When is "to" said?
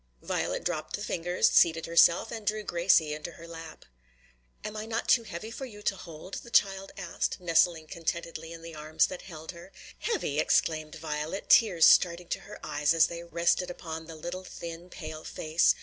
5.83-5.95, 12.29-12.39